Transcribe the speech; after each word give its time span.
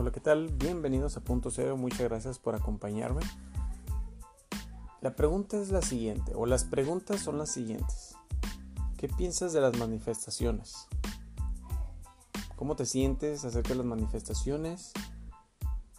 Hola, 0.00 0.12
¿qué 0.12 0.20
tal? 0.20 0.46
Bienvenidos 0.52 1.16
a 1.16 1.20
Punto 1.22 1.50
Cero, 1.50 1.76
muchas 1.76 2.02
gracias 2.02 2.38
por 2.38 2.54
acompañarme. 2.54 3.20
La 5.00 5.16
pregunta 5.16 5.60
es 5.60 5.70
la 5.70 5.82
siguiente, 5.82 6.34
o 6.36 6.46
las 6.46 6.62
preguntas 6.62 7.20
son 7.20 7.36
las 7.36 7.50
siguientes. 7.50 8.14
¿Qué 8.96 9.08
piensas 9.08 9.52
de 9.52 9.60
las 9.60 9.76
manifestaciones? 9.76 10.86
¿Cómo 12.54 12.76
te 12.76 12.86
sientes 12.86 13.44
acerca 13.44 13.70
de 13.70 13.74
las 13.74 13.86
manifestaciones? 13.86 14.92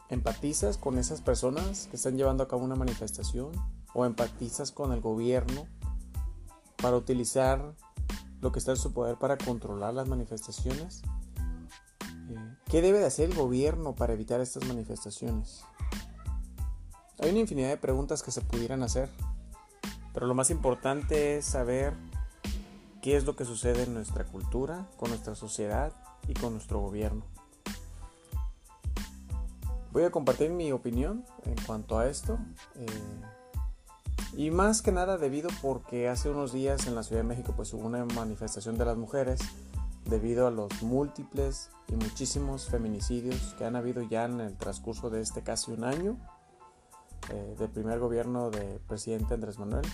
¿Empatizas 0.07 0.77
con 0.77 0.97
esas 0.97 1.19
personas 1.19 1.87
que 1.87 1.97
están 1.97 2.15
llevando 2.15 2.45
a 2.45 2.47
cabo 2.47 2.63
una 2.63 2.75
manifestación? 2.75 3.51
¿O 3.93 4.05
empatizas 4.05 4.71
con 4.71 4.93
el 4.93 5.01
gobierno 5.01 5.67
para 6.81 6.95
utilizar 6.95 7.75
lo 8.39 8.53
que 8.53 8.59
está 8.59 8.71
en 8.71 8.77
su 8.77 8.93
poder 8.93 9.17
para 9.17 9.37
controlar 9.37 9.93
las 9.93 10.07
manifestaciones? 10.07 11.01
¿Qué 12.65 12.81
debe 12.81 12.99
de 12.99 13.05
hacer 13.05 13.29
el 13.29 13.35
gobierno 13.35 13.95
para 13.95 14.13
evitar 14.13 14.41
estas 14.41 14.65
manifestaciones? 14.65 15.63
Hay 17.19 17.31
una 17.31 17.39
infinidad 17.39 17.69
de 17.69 17.77
preguntas 17.77 18.23
que 18.23 18.31
se 18.31 18.41
pudieran 18.41 18.83
hacer, 18.83 19.09
pero 20.13 20.27
lo 20.27 20.35
más 20.35 20.49
importante 20.49 21.37
es 21.37 21.45
saber 21.45 21.93
qué 23.01 23.17
es 23.17 23.25
lo 23.25 23.35
que 23.35 23.45
sucede 23.45 23.83
en 23.83 23.93
nuestra 23.93 24.25
cultura, 24.25 24.87
con 24.97 25.09
nuestra 25.09 25.35
sociedad 25.35 25.91
y 26.27 26.33
con 26.33 26.53
nuestro 26.53 26.79
gobierno. 26.79 27.23
Voy 29.91 30.03
a 30.03 30.11
compartir 30.11 30.51
mi 30.51 30.71
opinión 30.71 31.25
en 31.45 31.55
cuanto 31.65 31.97
a 31.97 32.07
esto. 32.07 32.37
Eh, 32.75 32.85
y 34.37 34.51
más 34.51 34.81
que 34.81 34.91
nada 34.91 35.17
debido 35.17 35.49
porque 35.61 36.07
hace 36.07 36.29
unos 36.29 36.53
días 36.53 36.85
en 36.85 36.93
la 36.93 37.03
Ciudad 37.03 37.23
de 37.23 37.27
México 37.27 37.53
pues 37.55 37.73
hubo 37.73 37.87
una 37.87 38.05
manifestación 38.05 38.77
de 38.77 38.85
las 38.85 38.95
mujeres 38.95 39.41
debido 40.09 40.47
a 40.47 40.51
los 40.51 40.81
múltiples 40.81 41.69
y 41.87 41.95
muchísimos 41.95 42.67
feminicidios 42.67 43.55
que 43.57 43.65
han 43.65 43.75
habido 43.75 44.01
ya 44.01 44.25
en 44.25 44.39
el 44.41 44.57
transcurso 44.57 45.09
de 45.09 45.21
este 45.21 45.43
casi 45.43 45.71
un 45.71 45.83
año 45.83 46.17
eh, 47.29 47.55
del 47.57 47.69
primer 47.69 47.99
gobierno 47.99 48.49
del 48.49 48.79
presidente 48.79 49.33
Andrés 49.33 49.59
Manuel. 49.59 49.85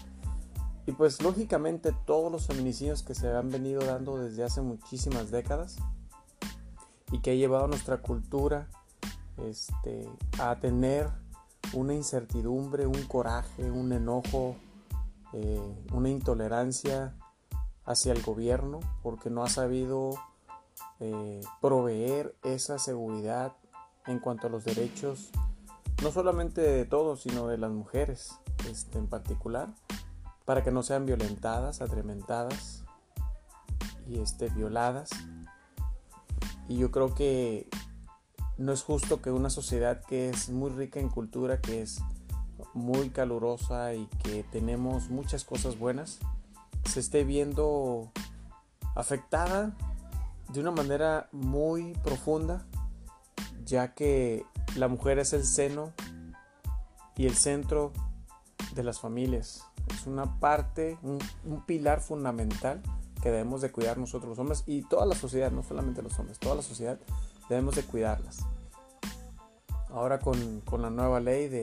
Y 0.85 0.91
pues 0.91 1.21
lógicamente 1.21 1.93
todos 2.05 2.31
los 2.31 2.47
feminicidios 2.47 3.03
que 3.03 3.15
se 3.15 3.27
han 3.29 3.49
venido 3.49 3.81
dando 3.81 4.17
desde 4.17 4.43
hace 4.43 4.61
muchísimas 4.61 5.31
décadas 5.31 5.77
y 7.11 7.19
que 7.19 7.31
ha 7.31 7.35
llevado 7.35 7.65
a 7.65 7.67
nuestra 7.67 8.01
cultura 8.01 8.67
este, 9.37 10.07
a 10.39 10.59
tener 10.59 11.09
una 11.73 11.93
incertidumbre, 11.93 12.85
un 12.85 13.03
coraje, 13.03 13.69
un 13.71 13.91
enojo, 13.91 14.55
eh, 15.33 15.59
una 15.91 16.09
intolerancia 16.09 17.15
hacia 17.85 18.13
el 18.13 18.21
gobierno 18.21 18.79
porque 19.03 19.29
no 19.29 19.43
ha 19.43 19.49
sabido 19.49 20.15
eh, 20.99 21.41
proveer 21.61 22.35
esa 22.43 22.79
seguridad 22.79 23.53
en 24.07 24.19
cuanto 24.19 24.47
a 24.47 24.49
los 24.49 24.63
derechos, 24.63 25.29
no 26.03 26.11
solamente 26.11 26.61
de 26.61 26.85
todos, 26.85 27.21
sino 27.21 27.47
de 27.47 27.57
las 27.57 27.71
mujeres 27.71 28.35
este, 28.69 28.97
en 28.97 29.07
particular, 29.07 29.69
para 30.45 30.63
que 30.63 30.71
no 30.71 30.83
sean 30.83 31.05
violentadas, 31.05 31.81
atrementadas 31.81 32.83
y 34.07 34.19
este, 34.19 34.49
violadas. 34.49 35.09
Y 36.67 36.77
yo 36.77 36.91
creo 36.91 37.13
que 37.13 37.67
no 38.57 38.71
es 38.71 38.83
justo 38.83 39.21
que 39.21 39.31
una 39.31 39.49
sociedad 39.49 40.01
que 40.05 40.29
es 40.29 40.49
muy 40.49 40.71
rica 40.71 40.99
en 40.99 41.09
cultura, 41.09 41.61
que 41.61 41.81
es 41.81 41.99
muy 42.73 43.09
calurosa 43.09 43.93
y 43.93 44.05
que 44.23 44.43
tenemos 44.43 45.09
muchas 45.09 45.43
cosas 45.43 45.77
buenas, 45.77 46.19
se 46.89 46.99
esté 46.99 47.23
viendo 47.23 48.11
afectada 48.95 49.75
de 50.53 50.59
una 50.59 50.71
manera 50.71 51.27
muy 51.31 51.93
profunda, 52.03 52.65
ya 53.65 53.93
que 53.93 54.45
la 54.75 54.87
mujer 54.87 55.19
es 55.19 55.33
el 55.33 55.45
seno 55.45 55.91
y 57.15 57.25
el 57.25 57.35
centro 57.35 57.91
de 58.73 58.83
las 58.83 58.99
familias. 58.99 59.63
Es 59.93 60.07
una 60.07 60.39
parte, 60.39 60.97
un, 61.01 61.19
pilar 61.65 62.01
fundamental 62.01 62.81
que 63.21 63.31
debemos 63.31 63.61
de 63.61 63.71
cuidar 63.71 63.97
nosotros 63.97 64.29
los 64.29 64.39
hombres 64.39 64.63
y 64.65 64.83
toda 64.83 65.05
la 65.05 65.15
sociedad, 65.15 65.51
no 65.51 65.63
solamente 65.63 66.01
los 66.01 66.17
hombres, 66.19 66.37
toda 66.39 66.55
la 66.55 66.61
sociedad 66.61 66.99
debemos 67.49 67.75
de 67.75 67.83
cuidarlas. 67.83 68.39
Ahora 69.89 70.19
con, 70.19 70.61
la 70.79 70.89
nueva 70.89 71.19
ley 71.19 71.47
de, 71.47 71.61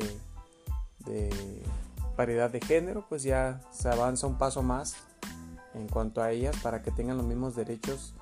de 1.04 1.62
paridad 2.16 2.50
de 2.50 2.60
género, 2.60 3.04
pues 3.08 3.22
ya 3.22 3.60
se 3.70 3.88
avanza 3.88 4.26
un 4.26 4.38
paso 4.38 4.62
más 4.62 4.96
en 5.74 5.88
cuanto 5.88 6.22
a 6.22 6.30
ellas 6.30 6.56
para 6.62 6.82
que 6.82 6.90
tengan 6.90 7.16
los 7.16 7.26
mismos 7.26 7.56
derechos 7.56 8.14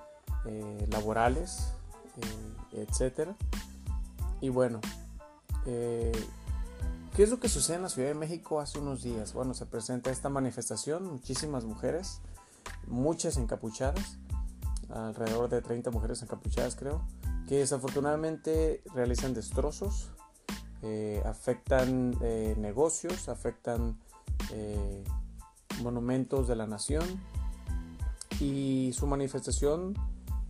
eh, 0.46 0.86
laborales, 0.90 1.72
eh, 2.72 2.86
etc. 3.00 3.30
Y 4.40 4.48
bueno, 4.48 4.80
eh, 5.66 6.12
¿qué 7.14 7.22
es 7.24 7.30
lo 7.30 7.40
que 7.40 7.48
sucede 7.48 7.76
en 7.76 7.82
la 7.82 7.88
Ciudad 7.88 8.08
de 8.08 8.14
México 8.14 8.60
hace 8.60 8.78
unos 8.78 9.02
días? 9.02 9.34
Bueno, 9.34 9.54
se 9.54 9.66
presenta 9.66 10.10
esta 10.10 10.28
manifestación, 10.28 11.04
muchísimas 11.04 11.64
mujeres, 11.64 12.20
muchas 12.86 13.36
encapuchadas, 13.36 14.18
alrededor 14.88 15.50
de 15.50 15.62
30 15.62 15.90
mujeres 15.90 16.22
encapuchadas 16.22 16.74
creo, 16.74 17.02
que 17.46 17.58
desafortunadamente 17.58 18.82
realizan 18.94 19.34
destrozos, 19.34 20.10
afectan 21.26 22.12
negocios, 22.60 23.28
afectan 23.28 23.98
monumentos 25.82 26.48
de 26.48 26.56
la 26.56 26.66
nación, 26.66 27.04
y 28.40 28.92
su 28.92 29.06
manifestación 29.06 29.94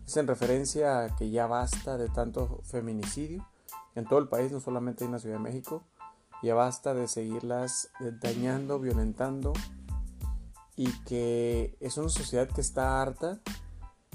es 0.06 0.16
en 0.16 0.26
referencia 0.26 1.00
a 1.04 1.16
que 1.16 1.30
ya 1.30 1.46
basta 1.46 1.98
de 1.98 2.08
tanto 2.08 2.60
feminicidio 2.64 3.46
en 3.94 4.04
todo 4.04 4.18
el 4.18 4.28
país, 4.28 4.52
no 4.52 4.60
solamente 4.60 5.04
en 5.04 5.12
la 5.12 5.18
Ciudad 5.18 5.36
de 5.36 5.42
México. 5.42 5.82
Ya 6.42 6.54
basta 6.54 6.94
de 6.94 7.06
seguirlas 7.06 7.90
dañando, 8.20 8.78
violentando 8.78 9.52
y 10.76 10.90
que 11.00 11.76
es 11.80 11.98
una 11.98 12.08
sociedad 12.08 12.48
que 12.48 12.62
está 12.62 13.02
harta 13.02 13.40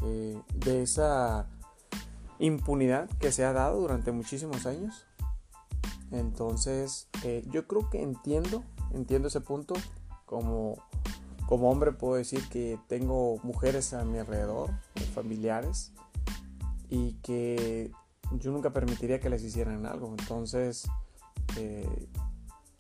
eh, 0.02 0.42
de 0.56 0.82
esa 0.82 1.48
impunidad 2.40 3.08
que 3.20 3.32
se 3.32 3.46
ha 3.46 3.54
dado 3.54 3.82
durante 3.82 4.12
muchísimos 4.12 4.66
años. 4.66 5.06
Entonces, 6.12 7.08
eh, 7.24 7.44
yo 7.52 7.68
creo 7.68 7.90
que 7.90 8.02
entiendo, 8.02 8.64
entiendo 8.92 9.28
ese 9.28 9.42
punto 9.42 9.76
como 10.26 10.78
como 11.48 11.70
hombre 11.70 11.92
puedo 11.92 12.16
decir 12.16 12.48
que 12.50 12.80
tengo 12.88 13.40
mujeres 13.44 13.94
a 13.94 14.04
mi 14.04 14.18
alrededor, 14.18 14.72
familiares, 15.14 15.92
y 16.90 17.14
que 17.22 17.92
yo 18.40 18.52
nunca 18.52 18.72
permitiría 18.72 19.20
que 19.20 19.30
les 19.30 19.44
hicieran 19.44 19.86
algo. 19.86 20.16
Entonces, 20.18 20.88
eh, 21.58 22.08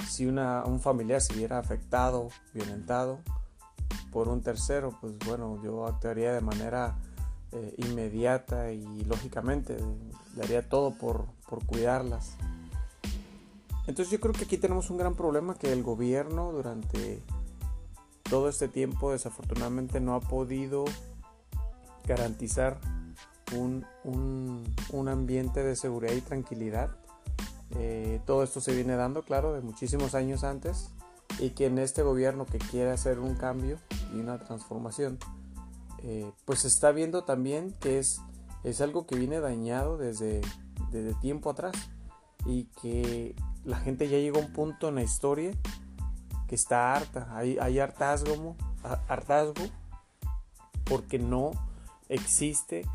si 0.07 0.25
un 0.25 0.79
familiar 0.79 1.21
se 1.21 1.33
viera 1.33 1.59
afectado, 1.59 2.29
violentado 2.53 3.19
por 4.11 4.29
un 4.29 4.41
tercero, 4.41 4.97
pues 5.01 5.17
bueno, 5.25 5.61
yo 5.63 5.85
actuaría 5.85 6.33
de 6.33 6.41
manera 6.41 6.97
eh, 7.51 7.75
inmediata 7.77 8.71
y 8.71 9.03
lógicamente 9.05 9.77
daría 10.35 10.67
todo 10.67 10.91
por, 10.91 11.25
por 11.49 11.65
cuidarlas. 11.65 12.35
Entonces 13.87 14.11
yo 14.11 14.19
creo 14.19 14.33
que 14.33 14.45
aquí 14.45 14.57
tenemos 14.57 14.89
un 14.89 14.97
gran 14.97 15.15
problema 15.15 15.55
que 15.55 15.71
el 15.71 15.83
gobierno 15.83 16.51
durante 16.51 17.21
todo 18.29 18.49
este 18.49 18.67
tiempo 18.67 19.11
desafortunadamente 19.11 19.99
no 19.99 20.15
ha 20.15 20.19
podido 20.19 20.85
garantizar 22.05 22.79
un, 23.55 23.85
ambiente 25.07 25.63
de 25.63 25.75
seguridad 25.75 26.13
y 26.13 26.21
tranquilidad. 26.21 26.95
Eh, 27.77 28.19
todo 28.25 28.43
esto 28.43 28.61
se 28.61 28.73
viene 28.73 28.95
dando, 28.95 29.23
claro, 29.23 29.53
de 29.53 29.61
muchísimos 29.61 30.15
años 30.15 30.43
antes 30.43 30.89
y 31.39 31.51
que 31.51 31.67
en 31.67 31.77
este 31.77 32.01
gobierno 32.01 32.45
que 32.45 32.57
quiere 32.57 32.91
hacer 32.91 33.19
un 33.19 33.35
cambio 33.35 33.77
y 34.13 34.19
una 34.19 34.39
transformación, 34.39 35.19
eh, 35.99 36.31
pues 36.45 36.59
se 36.59 36.67
está 36.67 36.91
viendo 36.91 37.23
también 37.23 37.73
que 37.79 37.99
es, 37.99 38.21
es 38.63 38.81
algo 38.81 39.05
que 39.05 39.15
viene 39.15 39.39
dañado 39.39 39.97
desde, 39.97 40.41
desde 40.91 41.13
tiempo 41.15 41.49
atrás 41.49 41.75
y 42.45 42.65
que 42.81 43.35
la 43.63 43.77
gente 43.77 44.07
ya 44.07 44.17
llegó 44.17 44.39
a 44.39 44.45
un 44.45 44.53
punto 44.53 44.89
en 44.89 44.95
la 44.95 45.03
historia 45.03 45.51
que 46.47 46.55
está 46.55 46.95
harta, 46.95 47.27
hay, 47.35 47.57
hay 47.59 47.79
hartazgo, 47.79 48.55
hartazgo 49.07 49.65
porque 50.85 51.19
no 51.19 51.51
existe 52.09 52.85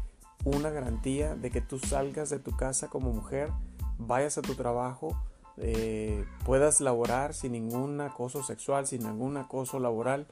una 0.44 0.70
garantía 0.70 1.34
de 1.34 1.50
que 1.50 1.60
tú 1.60 1.78
salgas 1.78 2.30
de 2.30 2.38
tu 2.38 2.56
casa 2.56 2.88
como 2.88 3.12
mujer, 3.12 3.50
vayas 3.98 4.38
a 4.38 4.42
tu 4.42 4.54
trabajo, 4.54 5.16
eh, 5.56 6.24
puedas 6.44 6.80
laborar 6.80 7.34
sin 7.34 7.52
ningún 7.52 8.00
acoso 8.00 8.42
sexual, 8.42 8.86
sin 8.86 9.02
ningún 9.02 9.36
acoso 9.36 9.78
laboral, 9.78 10.26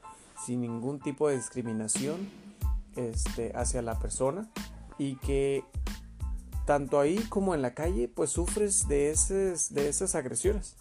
sin 0.45 0.61
ningún 0.61 0.99
tipo 0.99 1.27
de 1.27 1.35
discriminación 1.35 2.29
este, 2.95 3.51
hacia 3.55 3.81
la 3.81 3.99
persona 3.99 4.49
y 4.97 5.15
que 5.17 5.63
tanto 6.65 6.99
ahí 6.99 7.17
como 7.29 7.53
en 7.53 7.61
la 7.61 7.73
calle 7.73 8.07
pues 8.07 8.31
sufres 8.31 8.87
de, 8.87 9.15
de 9.69 9.89
esas 9.89 10.15
agresiones. 10.15 10.77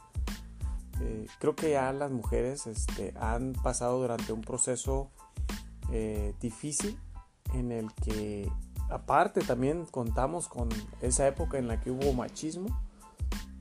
Eh, 1.00 1.26
creo 1.38 1.54
que 1.54 1.72
ya 1.72 1.92
las 1.92 2.10
mujeres 2.10 2.66
este, 2.66 3.14
han 3.18 3.52
pasado 3.52 4.00
durante 4.00 4.32
un 4.32 4.40
proceso 4.40 5.10
eh, 5.92 6.34
difícil 6.40 6.98
en 7.54 7.72
el 7.72 7.92
que 7.94 8.50
aparte 8.90 9.40
también 9.40 9.86
contamos 9.86 10.48
con 10.48 10.68
esa 11.02 11.26
época 11.26 11.58
en 11.58 11.68
la 11.68 11.80
que 11.80 11.90
hubo 11.90 12.12
machismo 12.12 12.68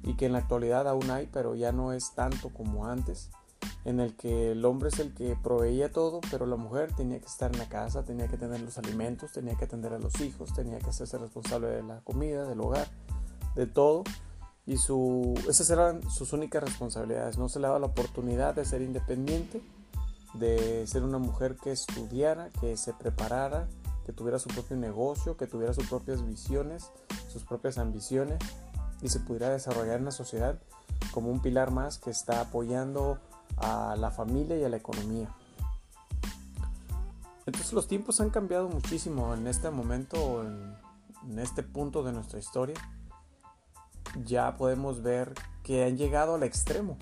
y 0.03 0.15
que 0.15 0.25
en 0.25 0.33
la 0.33 0.39
actualidad 0.39 0.87
aún 0.87 1.09
hay, 1.11 1.27
pero 1.27 1.55
ya 1.55 1.71
no 1.71 1.93
es 1.93 2.13
tanto 2.15 2.49
como 2.49 2.85
antes, 2.87 3.29
en 3.83 3.99
el 3.99 4.15
que 4.15 4.51
el 4.51 4.63
hombre 4.65 4.89
es 4.89 4.99
el 4.99 5.13
que 5.13 5.35
proveía 5.35 5.91
todo, 5.91 6.21
pero 6.31 6.45
la 6.45 6.55
mujer 6.55 6.93
tenía 6.93 7.19
que 7.19 7.25
estar 7.25 7.51
en 7.51 7.59
la 7.59 7.67
casa, 7.67 8.03
tenía 8.03 8.27
que 8.27 8.37
tener 8.37 8.61
los 8.61 8.77
alimentos, 8.77 9.33
tenía 9.33 9.55
que 9.55 9.65
atender 9.65 9.93
a 9.93 9.99
los 9.99 10.19
hijos, 10.21 10.53
tenía 10.53 10.79
que 10.79 10.89
hacerse 10.89 11.17
responsable 11.17 11.67
de 11.67 11.83
la 11.83 11.99
comida, 12.01 12.47
del 12.47 12.61
hogar, 12.61 12.87
de 13.55 13.67
todo. 13.67 14.03
Y 14.67 14.77
su, 14.77 15.33
esas 15.49 15.69
eran 15.69 16.07
sus 16.09 16.33
únicas 16.33 16.61
responsabilidades. 16.61 17.37
No 17.37 17.49
se 17.49 17.59
le 17.59 17.67
daba 17.67 17.79
la 17.79 17.87
oportunidad 17.87 18.53
de 18.53 18.65
ser 18.65 18.81
independiente, 18.81 19.61
de 20.33 20.85
ser 20.85 21.03
una 21.03 21.17
mujer 21.17 21.55
que 21.55 21.71
estudiara, 21.71 22.49
que 22.59 22.75
se 22.75 22.93
preparara, 22.93 23.67
que 24.05 24.13
tuviera 24.13 24.39
su 24.39 24.49
propio 24.49 24.77
negocio, 24.77 25.37
que 25.37 25.47
tuviera 25.47 25.73
sus 25.73 25.87
propias 25.87 26.25
visiones, 26.25 26.91
sus 27.31 27.43
propias 27.43 27.77
ambiciones 27.77 28.39
y 29.01 29.09
se 29.09 29.19
pudiera 29.19 29.49
desarrollar 29.49 29.97
en 29.97 30.05
la 30.05 30.11
sociedad 30.11 30.59
como 31.11 31.29
un 31.29 31.41
pilar 31.41 31.71
más 31.71 31.97
que 31.97 32.09
está 32.09 32.41
apoyando 32.41 33.19
a 33.57 33.95
la 33.97 34.11
familia 34.11 34.57
y 34.57 34.63
a 34.63 34.69
la 34.69 34.77
economía. 34.77 35.29
Entonces 37.45 37.73
los 37.73 37.87
tiempos 37.87 38.19
han 38.19 38.29
cambiado 38.29 38.67
muchísimo 38.67 39.33
en 39.33 39.47
este 39.47 39.69
momento, 39.71 40.43
en, 40.43 40.75
en 41.29 41.39
este 41.39 41.63
punto 41.63 42.03
de 42.03 42.11
nuestra 42.11 42.39
historia. 42.39 42.75
Ya 44.25 44.57
podemos 44.57 45.01
ver 45.01 45.33
que 45.63 45.85
han 45.85 45.97
llegado 45.97 46.35
al 46.35 46.43
extremo. 46.43 46.97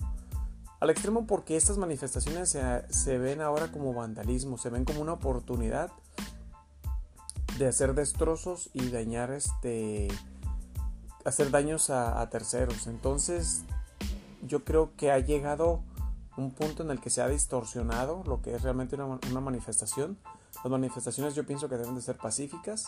Al 0.80 0.90
extremo 0.90 1.26
porque 1.26 1.56
estas 1.56 1.78
manifestaciones 1.78 2.50
se, 2.50 2.62
se 2.92 3.18
ven 3.18 3.40
ahora 3.40 3.72
como 3.72 3.94
vandalismo, 3.94 4.58
se 4.58 4.70
ven 4.70 4.84
como 4.84 5.00
una 5.00 5.14
oportunidad 5.14 5.90
de 7.58 7.66
hacer 7.66 7.94
destrozos 7.94 8.70
y 8.74 8.90
dañar 8.90 9.30
este 9.30 10.08
hacer 11.24 11.50
daños 11.50 11.90
a, 11.90 12.28
terceros. 12.30 12.86
Entonces 12.86 13.64
yo 14.42 14.64
creo 14.64 14.94
que 14.96 15.10
ha 15.10 15.18
llegado 15.18 15.80
un 16.36 16.52
punto 16.52 16.82
en 16.82 16.90
el 16.90 17.00
que 17.00 17.10
se 17.10 17.22
ha 17.22 17.28
distorsionado 17.28 18.22
lo 18.26 18.42
que 18.42 18.54
es 18.54 18.62
realmente 18.62 18.94
una, 18.94 19.18
una 19.30 19.40
manifestación. 19.40 20.18
Las 20.62 20.70
manifestaciones 20.70 21.34
yo 21.34 21.44
pienso 21.44 21.68
que 21.68 21.76
deben 21.76 21.94
de 21.94 22.02
ser 22.02 22.16
pacíficas 22.16 22.86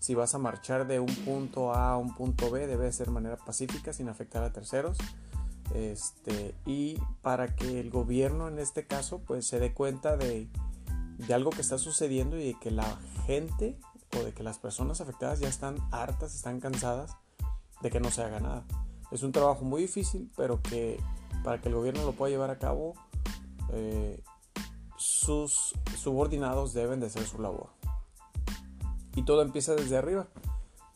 si 0.00 0.14
vas 0.14 0.34
a 0.34 0.38
marchar 0.38 0.88
de 0.88 0.98
un 0.98 1.14
punto 1.14 1.72
A 1.72 1.92
a 1.92 1.96
un 1.96 2.14
punto 2.14 2.50
B 2.50 2.66
debe 2.66 2.90
ser 2.92 3.06
de 3.06 3.12
manera 3.12 3.36
pacífica 3.36 3.92
sin 3.92 4.08
afectar 4.08 4.42
a 4.42 4.52
terceros 4.52 4.98
este, 5.74 6.54
y 6.66 6.98
para 7.22 7.54
que 7.54 7.78
el 7.78 7.90
gobierno 7.90 8.48
en 8.48 8.58
este 8.58 8.86
caso 8.86 9.20
pues 9.20 9.46
se 9.46 9.60
dé 9.60 9.72
cuenta 9.72 10.16
de, 10.16 10.48
de 11.18 11.34
algo 11.34 11.50
que 11.50 11.60
está 11.60 11.78
sucediendo 11.78 12.36
y 12.36 12.44
de 12.44 12.58
que 12.58 12.70
la 12.72 12.98
gente 13.26 13.78
o 14.18 14.24
de 14.24 14.32
que 14.32 14.42
las 14.42 14.58
personas 14.58 15.00
afectadas 15.00 15.38
ya 15.38 15.48
están 15.48 15.76
hartas, 15.92 16.34
están 16.34 16.58
cansadas 16.58 17.16
de 17.82 17.90
que 17.90 18.00
no 18.00 18.10
se 18.10 18.22
haga 18.22 18.40
nada. 18.40 18.64
Es 19.12 19.22
un 19.22 19.32
trabajo 19.32 19.64
muy 19.64 19.82
difícil, 19.82 20.30
pero 20.36 20.60
que 20.60 20.98
para 21.44 21.60
que 21.60 21.68
el 21.68 21.74
gobierno 21.74 22.04
lo 22.04 22.12
pueda 22.12 22.30
llevar 22.30 22.50
a 22.50 22.58
cabo, 22.58 22.94
eh, 23.72 24.22
sus 24.96 25.74
subordinados 25.96 26.74
deben 26.74 27.00
de 27.00 27.06
hacer 27.06 27.24
su 27.24 27.40
labor. 27.40 27.70
Y 29.20 29.22
todo 29.22 29.42
empieza 29.42 29.74
desde 29.74 29.98
arriba. 29.98 30.28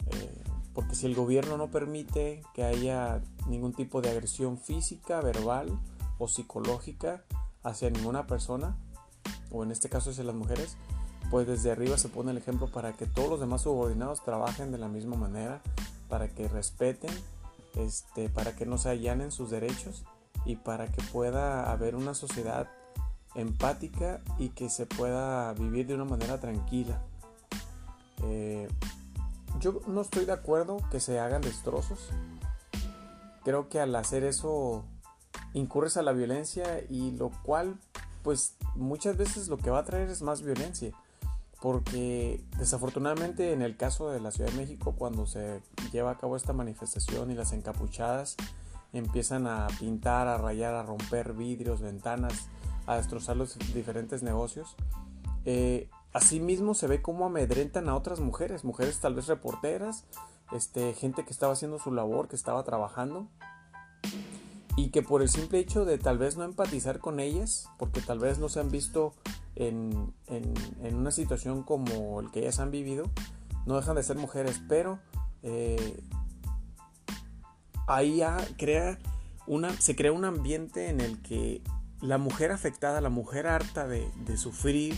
Eh, 0.06 0.44
porque 0.72 0.94
si 0.94 1.04
el 1.04 1.14
gobierno 1.14 1.58
no 1.58 1.70
permite 1.70 2.42
que 2.54 2.64
haya 2.64 3.20
ningún 3.48 3.74
tipo 3.74 4.00
de 4.00 4.08
agresión 4.08 4.56
física, 4.56 5.20
verbal 5.20 5.78
o 6.16 6.26
psicológica 6.26 7.22
hacia 7.62 7.90
ninguna 7.90 8.26
persona, 8.26 8.78
o 9.50 9.62
en 9.62 9.72
este 9.72 9.90
caso 9.90 10.08
hacia 10.08 10.24
las 10.24 10.34
mujeres, 10.34 10.78
pues 11.30 11.46
desde 11.46 11.70
arriba 11.70 11.98
se 11.98 12.08
pone 12.08 12.30
el 12.30 12.38
ejemplo 12.38 12.66
para 12.68 12.94
que 12.94 13.04
todos 13.04 13.28
los 13.28 13.40
demás 13.40 13.60
subordinados 13.60 14.24
trabajen 14.24 14.72
de 14.72 14.78
la 14.78 14.88
misma 14.88 15.16
manera, 15.16 15.60
para 16.08 16.28
que 16.28 16.48
respeten, 16.48 17.10
este, 17.74 18.30
para 18.30 18.56
que 18.56 18.64
no 18.64 18.78
se 18.78 18.88
allanen 18.88 19.32
sus 19.32 19.50
derechos 19.50 20.02
y 20.46 20.56
para 20.56 20.86
que 20.86 21.02
pueda 21.12 21.70
haber 21.70 21.94
una 21.94 22.14
sociedad 22.14 22.70
empática 23.34 24.22
y 24.38 24.48
que 24.48 24.70
se 24.70 24.86
pueda 24.86 25.52
vivir 25.52 25.86
de 25.86 25.94
una 25.94 26.06
manera 26.06 26.40
tranquila. 26.40 27.02
Eh, 28.24 28.68
yo 29.60 29.80
no 29.86 30.00
estoy 30.00 30.24
de 30.24 30.32
acuerdo 30.32 30.78
que 30.90 31.00
se 31.00 31.18
hagan 31.18 31.42
destrozos. 31.42 32.10
Creo 33.44 33.68
que 33.68 33.80
al 33.80 33.94
hacer 33.94 34.24
eso 34.24 34.84
incurres 35.52 35.96
a 35.96 36.02
la 36.02 36.12
violencia 36.12 36.82
y 36.88 37.12
lo 37.12 37.30
cual 37.42 37.78
pues 38.22 38.56
muchas 38.74 39.16
veces 39.16 39.48
lo 39.48 39.58
que 39.58 39.70
va 39.70 39.80
a 39.80 39.84
traer 39.84 40.08
es 40.08 40.22
más 40.22 40.42
violencia 40.42 40.92
porque 41.64 42.44
desafortunadamente 42.58 43.52
en 43.52 43.62
el 43.62 43.76
caso 43.76 44.10
de 44.10 44.20
la 44.20 44.30
Ciudad 44.30 44.50
de 44.50 44.56
México 44.56 44.94
cuando 44.98 45.26
se 45.26 45.62
lleva 45.92 46.10
a 46.10 46.18
cabo 46.18 46.36
esta 46.36 46.52
manifestación 46.52 47.30
y 47.30 47.34
las 47.34 47.52
encapuchadas 47.52 48.36
empiezan 48.92 49.46
a 49.46 49.68
pintar, 49.80 50.28
a 50.28 50.36
rayar, 50.36 50.74
a 50.74 50.82
romper 50.82 51.32
vidrios, 51.32 51.80
ventanas, 51.80 52.48
a 52.86 52.96
destrozar 52.96 53.36
los 53.36 53.58
diferentes 53.72 54.22
negocios, 54.22 54.76
eh, 55.46 55.88
asimismo 56.14 56.75
se 56.75 56.87
ve 56.87 57.02
cómo 57.02 57.26
amedrentan 57.26 57.88
a 57.90 57.96
otras 57.96 58.20
mujeres, 58.20 58.64
mujeres 58.64 59.00
tal 59.00 59.14
vez 59.14 59.26
reporteras, 59.26 60.05
este, 60.52 60.94
gente 60.94 61.25
que 61.25 61.31
estaba 61.31 61.52
haciendo 61.52 61.78
su 61.78 61.93
labor, 61.93 62.28
que 62.28 62.37
estaba 62.37 62.64
trabajando 62.64 63.28
y 64.76 64.90
que 64.90 65.02
por 65.02 65.20
el 65.22 65.28
simple 65.28 65.58
hecho 65.58 65.84
de 65.84 65.99
tal 65.99 66.19
vez 66.19 66.37
no 66.37 66.44
empatizar 66.44 66.99
con 66.99 67.20
ellas, 67.20 67.69
porque 67.78 68.00
tal 68.00 68.19
vez 68.19 68.38
no 68.38 68.49
se 68.49 68.61
han 68.61 68.70
visto 68.70 69.12
en, 69.56 70.14
una 70.93 71.11
situación 71.11 71.62
como 71.62 72.20
el 72.20 72.31
que 72.31 72.40
ellas 72.40 72.58
han 72.58 72.70
vivido, 72.70 73.10
no 73.67 73.76
dejan 73.76 73.96
de 73.96 74.02
ser 74.02 74.17
mujeres, 74.17 74.60
pero 74.69 74.99
eh, 75.43 76.02
ahí 77.87 78.17
ya 78.17 78.37
crea 78.56 78.99
una, 79.46 79.70
se 79.72 79.94
crea 79.94 80.12
un 80.12 80.25
ambiente 80.25 80.88
en 80.88 81.00
el 81.00 81.20
que 81.22 81.62
la 82.00 82.19
mujer 82.19 82.50
afectada, 82.52 83.00
la 83.00 83.10
mujer 83.10 83.46
harta 83.46 83.87
de, 83.87 84.10
sufrir, 84.37 84.94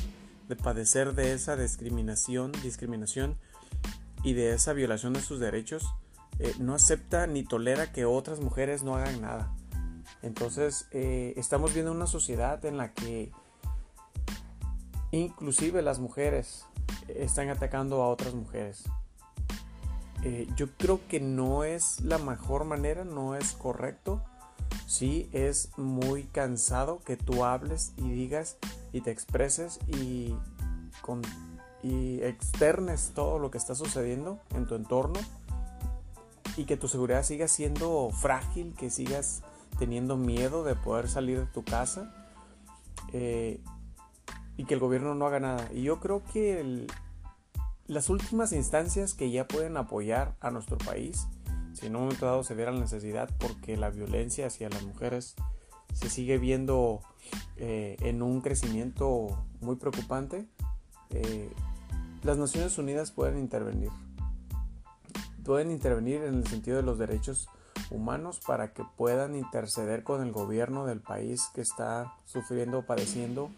de 0.49 0.57
padecer 0.57 1.15
de 1.15 1.33
esa 1.33 1.57
discriminación, 1.57 2.53
discriminación 2.63 3.37
y 4.23 4.35
de 4.35 4.53
esa 4.55 4.73
violación 4.73 5.13
de 5.13 5.21
sus 5.21 5.41
derechos, 5.41 5.87
eh, 6.39 6.55
no 6.59 6.75
acepta 6.75 7.27
ni 7.27 7.43
tolera 7.45 7.93
que 7.93 8.05
otras 8.05 8.41
mujeres 8.41 8.83
no 8.83 8.97
hagan 8.97 9.21
nada. 9.21 9.55
Entonces 10.23 10.89
eh, 10.93 11.35
estamos 11.37 11.73
viendo 11.75 11.93
una 11.93 12.07
sociedad 12.07 12.65
en 12.65 12.77
la 12.77 12.93
que 12.93 13.33
inclusive 15.11 15.83
las 15.83 15.99
mujeres 15.99 16.65
están 17.09 17.49
atacando 17.49 18.03
a 18.03 18.09
otras 18.09 18.35
mujeres. 18.35 18.85
Eh, 20.25 20.49
yo 20.57 20.69
creo 20.77 21.07
que 21.09 21.21
no 21.21 21.65
es 21.65 22.01
la 22.01 22.19
mejor 22.19 22.65
manera, 22.65 23.05
no 23.05 23.37
es 23.37 23.53
correcto. 23.53 24.23
Sí, 24.87 25.29
es 25.33 25.71
muy 25.77 26.25
cansado 26.25 27.01
que 27.05 27.17
tú 27.17 27.45
hables 27.45 27.93
y 27.97 28.11
digas 28.11 28.57
y 28.97 29.03
te 29.03 29.11
expreses 29.11 29.79
y, 29.89 30.35
con, 31.03 31.23
y 31.83 32.23
externes 32.23 33.13
todo 33.15 33.39
lo 33.39 33.51
que 33.51 33.59
está 33.59 33.75
sucediendo 33.75 34.41
en 34.55 34.67
tu 34.67 34.75
entorno 34.75 35.21
y 36.57 36.65
que 36.65 36.79
tu 36.79 36.89
seguridad 36.89 37.23
siga 37.23 37.47
siendo 37.49 38.11
frágil, 38.11 38.75
que 38.75 38.89
sigas 38.89 39.43
teniendo 39.79 40.17
miedo 40.17 40.65
de 40.65 40.75
poder 40.75 41.09
salir 41.09 41.41
de 41.41 41.47
tu 41.47 41.63
casa. 41.63 42.11
Eh, 43.13 43.61
y 44.57 44.65
que 44.65 44.73
el 44.73 44.81
gobierno 44.81 45.15
no 45.15 45.27
haga 45.27 45.41
nada. 45.41 45.69
Y 45.73 45.83
yo 45.83 46.01
creo 46.01 46.23
que 46.33 46.87
las 47.87 48.09
últimas 48.09 48.53
instancias 48.53 49.13
que 49.13 49.31
ya 49.31 49.47
pueden 49.47 49.77
apoyar 49.77 50.35
a 50.41 50.51
nuestro 50.51 50.79
país, 50.79 51.27
si 51.75 51.87
en 51.87 51.97
un 51.97 52.05
momento 52.05 52.25
dado 52.25 52.43
se 52.43 52.57
diera 52.57 52.73
la 52.73 52.81
necesidad, 52.81 53.29
porque 53.39 53.77
la 53.77 53.91
violencia 53.91 54.47
hacia 54.47 54.71
las 54.71 54.83
mujeres 54.83 55.35
se 55.93 56.09
sigue 56.09 56.39
viendo 56.39 57.03
eh, 57.57 57.97
en 58.01 58.23
un 58.23 58.41
crecimiento 58.41 59.45
muy 59.61 59.77
preocupante, 59.77 60.47
eh, 61.11 61.51
las 62.23 62.37
Naciones 62.37 62.77
Unidas 62.79 63.13
pueden 63.13 63.39
intervenir. 63.39 63.91
Pueden 65.45 65.71
intervenir 65.71 66.23
en 66.23 66.35
el 66.35 66.47
sentido 66.47 66.77
de 66.77 66.83
los 66.83 66.99
derechos 66.99 67.49
humanos 67.91 68.41
para 68.47 68.73
que 68.73 68.85
puedan 68.97 69.37
interceder 69.37 70.03
con 70.03 70.23
el 70.23 70.33
gobierno 70.33 70.87
del 70.87 71.01
país 71.01 71.49
que 71.55 71.61
está 71.61 72.15
sufriendo 72.25 72.81
o 72.81 72.83
padeciendo 72.83 73.51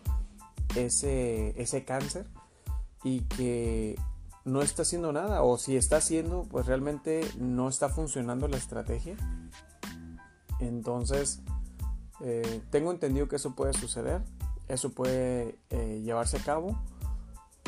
ese, 0.77 1.61
ese 1.61 1.85
cáncer 1.85 2.27
y 3.05 3.21
que 3.23 3.97
no 4.45 4.63
está 4.63 4.83
haciendo 4.83 5.13
nada 5.13 5.43
o 5.43 5.57
si 5.59 5.77
está 5.77 5.97
haciendo 5.97 6.47
pues 6.51 6.67
realmente 6.67 7.21
no 7.39 7.69
está 7.69 7.89
funcionando 7.89 8.49
la 8.49 8.57
estrategia 8.57 9.17
entonces 10.61 11.43
eh, 12.21 12.63
tengo 12.71 12.91
entendido 12.91 13.29
que 13.29 13.37
eso 13.37 13.55
puede 13.55 13.73
suceder 13.73 14.23
eso 14.69 14.91
puede 14.91 15.59
eh, 15.71 16.01
llevarse 16.05 16.37
a 16.37 16.41
cabo 16.41 16.79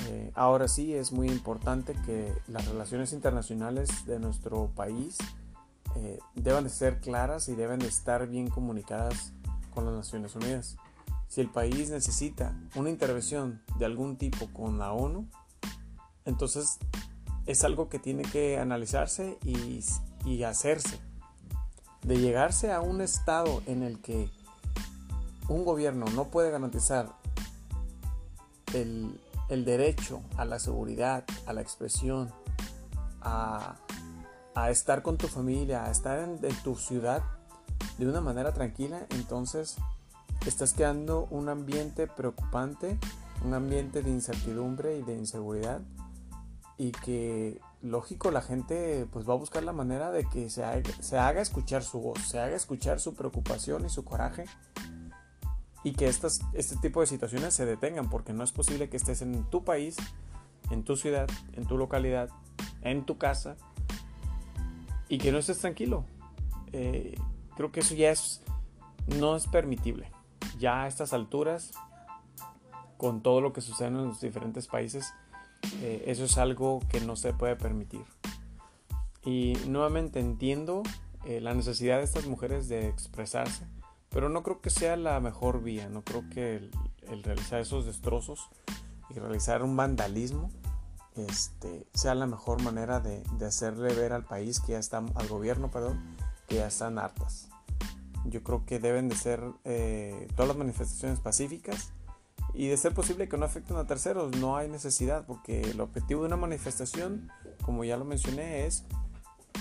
eh, 0.06 0.32
ahora 0.34 0.68
sí 0.68 0.94
es 0.94 1.12
muy 1.12 1.28
importante 1.28 1.94
que 2.06 2.32
las 2.48 2.66
relaciones 2.66 3.12
internacionales 3.12 4.06
de 4.06 4.18
nuestro 4.18 4.68
país 4.74 5.18
deben 6.36 6.62
de 6.62 6.70
ser 6.70 7.00
claras 7.00 7.48
y 7.48 7.56
deben 7.56 7.80
de 7.80 7.88
estar 7.88 8.28
bien 8.28 8.48
comunicadas 8.48 9.32
con 9.74 9.84
las 9.84 9.94
Naciones 9.94 10.36
Unidas 10.36 10.76
si 11.30 11.40
el 11.40 11.48
país 11.48 11.90
necesita 11.90 12.52
una 12.74 12.90
intervención 12.90 13.62
de 13.78 13.84
algún 13.84 14.16
tipo 14.16 14.48
con 14.52 14.78
la 14.78 14.92
ONU, 14.92 15.28
entonces 16.24 16.80
es 17.46 17.62
algo 17.62 17.88
que 17.88 18.00
tiene 18.00 18.24
que 18.24 18.58
analizarse 18.58 19.38
y, 19.44 19.78
y 20.24 20.42
hacerse. 20.42 20.98
De 22.02 22.18
llegarse 22.18 22.72
a 22.72 22.80
un 22.80 23.00
estado 23.00 23.62
en 23.66 23.84
el 23.84 24.00
que 24.00 24.28
un 25.50 25.64
gobierno 25.64 26.06
no 26.14 26.26
puede 26.26 26.50
garantizar 26.50 27.08
el, 28.72 29.20
derecho 29.48 30.22
a 30.36 30.44
la 30.44 30.60
seguridad, 30.60 31.24
a 31.44 31.52
la 31.52 31.60
expresión, 31.60 32.30
a, 33.20 33.76
estar 34.70 35.02
con 35.02 35.16
tu 35.18 35.26
familia, 35.26 35.84
a 35.84 35.90
estar 35.90 36.20
en, 36.20 36.38
tu 36.62 36.76
ciudad 36.76 37.22
de 37.98 38.06
una 38.06 38.20
manera 38.20 38.52
tranquila, 38.52 39.06
entonces 39.10 39.76
estás 40.46 40.72
creando 40.72 41.26
un 41.30 41.48
ambiente 41.48 42.06
preocupante, 42.06 42.98
un 43.44 43.54
ambiente 43.54 44.02
de 44.02 44.10
incertidumbre 44.10 44.98
y 44.98 45.02
de 45.02 45.16
inseguridad 45.16 45.80
y 46.78 46.92
que 46.92 47.60
lógico 47.82 48.30
la 48.30 48.42
gente 48.42 49.06
pues 49.12 49.28
va 49.28 49.32
a 49.32 49.36
buscar 49.36 49.64
la 49.64 49.72
manera 49.72 50.12
de 50.12 50.24
que 50.26 50.48
se 50.48 50.62
haga 50.62 51.40
escuchar 51.40 51.82
su 51.82 52.00
voz, 52.00 52.20
se 52.20 52.38
haga 52.38 52.54
escuchar 52.54 53.00
su 53.00 53.14
preocupación 53.14 53.84
y 53.84 53.88
su 53.88 54.04
coraje 54.04 54.44
y 55.82 55.92
que 55.92 56.06
estas, 56.06 56.40
este 56.52 56.76
tipo 56.76 57.00
de 57.00 57.06
situaciones 57.06 57.54
se 57.54 57.64
detengan 57.64 58.10
porque 58.10 58.32
no 58.32 58.44
es 58.44 58.52
posible 58.52 58.88
que 58.88 58.96
estés 58.96 59.22
en 59.22 59.44
tu 59.50 59.64
país, 59.64 59.96
en 60.70 60.84
tu 60.84 60.96
ciudad, 60.96 61.28
en 61.54 61.66
tu 61.66 61.78
localidad, 61.78 62.28
en 62.82 63.04
tu 63.04 63.18
casa 63.18 63.56
y 65.08 65.18
que 65.18 65.32
no 65.32 65.38
estés 65.38 65.58
tranquilo. 65.58 66.04
Eh, 66.72 67.18
creo 67.56 67.72
que 67.72 67.80
eso 67.80 67.94
ya 67.94 68.10
es, 68.10 68.42
no 69.18 69.36
es 69.36 69.46
permitible. 69.46 70.10
Ya 70.58 70.84
a 70.84 70.86
estas 70.86 71.12
alturas, 71.12 71.72
con 72.96 73.22
todo 73.22 73.40
lo 73.40 73.52
que 73.52 73.60
sucede 73.60 73.88
en 73.88 74.08
los 74.08 74.20
diferentes 74.20 74.66
países, 74.66 75.12
eh, 75.80 76.04
eso 76.06 76.24
es 76.24 76.38
algo 76.38 76.80
que 76.88 77.00
no 77.00 77.16
se 77.16 77.32
puede 77.32 77.56
permitir. 77.56 78.04
Y 79.24 79.54
nuevamente 79.66 80.20
entiendo 80.20 80.82
eh, 81.24 81.40
la 81.40 81.54
necesidad 81.54 81.98
de 81.98 82.04
estas 82.04 82.26
mujeres 82.26 82.68
de 82.68 82.88
expresarse, 82.88 83.66
pero 84.10 84.28
no 84.28 84.42
creo 84.42 84.60
que 84.60 84.70
sea 84.70 84.96
la 84.96 85.18
mejor 85.20 85.62
vía, 85.62 85.88
no 85.88 86.02
creo 86.02 86.28
que 86.28 86.56
el, 86.56 87.22
realizar 87.22 87.60
esos 87.60 87.86
destrozos 87.86 88.48
y 89.08 89.14
realizar 89.14 89.62
un 89.62 89.76
vandalismo 89.76 90.50
este, 91.16 91.86
sea 91.94 92.14
la 92.14 92.26
mejor 92.26 92.62
manera 92.62 93.00
de, 93.00 93.22
hacerle 93.44 93.94
ver 93.94 94.12
al 94.12 94.24
país 94.24 94.60
que 94.60 94.72
ya 94.72 94.78
están, 94.78 95.10
al 95.14 95.28
gobierno, 95.28 95.70
perdón, 95.70 96.16
que 96.48 96.56
ya 96.56 96.66
están 96.66 96.98
hartas. 96.98 97.48
Yo 98.26 98.42
creo 98.42 98.66
que 98.66 98.78
deben 98.78 99.08
de 99.08 99.16
ser 99.16 99.42
eh, 99.64 100.28
todas 100.36 100.48
las 100.48 100.56
manifestaciones 100.56 101.20
pacíficas 101.20 101.92
y 102.52 102.68
de 102.68 102.76
ser 102.76 102.92
posible 102.94 103.28
que 103.28 103.38
no 103.38 103.46
afecten 103.46 103.76
a 103.76 103.86
terceros. 103.86 104.36
No 104.36 104.56
hay 104.56 104.68
necesidad 104.68 105.24
porque 105.26 105.62
el 105.62 105.80
objetivo 105.80 106.22
de 106.22 106.26
una 106.26 106.36
manifestación, 106.36 107.30
como 107.64 107.84
ya 107.84 107.96
lo 107.96 108.04
mencioné, 108.04 108.66
es 108.66 108.84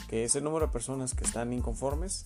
que 0.07 0.23
ese 0.23 0.41
número 0.41 0.67
de 0.67 0.73
personas 0.73 1.13
que 1.13 1.23
están 1.23 1.53
inconformes 1.53 2.25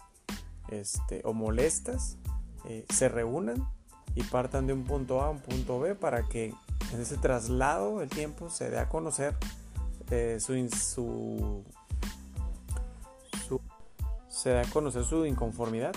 este, 0.69 1.21
o 1.25 1.33
molestas 1.33 2.17
eh, 2.65 2.85
se 2.89 3.09
reúnan 3.09 3.67
y 4.15 4.23
partan 4.23 4.67
de 4.67 4.73
un 4.73 4.83
punto 4.83 5.21
A 5.21 5.27
a 5.27 5.29
un 5.29 5.39
punto 5.39 5.79
B 5.79 5.95
para 5.95 6.27
que 6.27 6.53
en 6.93 7.01
ese 7.01 7.17
traslado 7.17 7.99
del 7.99 8.09
tiempo 8.09 8.49
se 8.49 8.69
dé 8.69 8.79
a 8.79 8.89
conocer 8.89 9.35
eh, 10.09 10.37
su, 10.39 11.63
su, 13.47 13.61
se 14.27 14.49
dé 14.49 14.59
a 14.59 14.65
conocer 14.65 15.03
su 15.03 15.25
inconformidad 15.25 15.93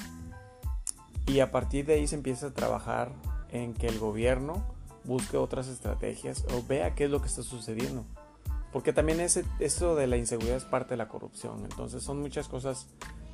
y 1.27 1.41
a 1.41 1.51
partir 1.51 1.87
de 1.87 1.95
ahí 1.95 2.07
se 2.07 2.15
empieza 2.15 2.47
a 2.47 2.55
trabajar 2.55 3.13
en 3.51 3.75
que 3.75 3.89
el 3.89 3.99
gobierno 3.99 4.65
busque 5.05 5.37
otras 5.37 5.69
estrategias 5.69 6.45
o 6.55 6.63
vea 6.67 6.95
qué 6.95 7.05
es 7.05 7.11
lo 7.11 7.21
que 7.21 7.29
está 7.29 7.43
sucediendo. 7.43 8.05
Porque 8.73 8.93
también 8.93 9.21
ese, 9.21 9.45
eso 9.59 9.95
de 9.95 10.07
la 10.07 10.17
inseguridad 10.17 10.57
es 10.57 10.65
parte 10.65 10.91
de 10.91 10.97
la 10.99 11.09
corrupción. 11.09 11.65
Entonces 11.65 12.03
son 12.03 12.21
muchas 12.21 12.49
cosas 12.49 12.89